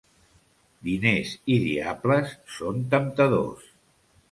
[0.87, 3.71] Diners i diables són temptadors.